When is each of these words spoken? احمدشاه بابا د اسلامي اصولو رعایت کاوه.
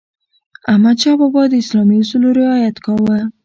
احمدشاه 0.71 1.17
بابا 1.21 1.43
د 1.49 1.53
اسلامي 1.63 1.95
اصولو 2.01 2.29
رعایت 2.39 2.77
کاوه. 2.85 3.17